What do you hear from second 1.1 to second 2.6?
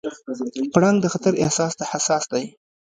خطر احساس ته حساس دی.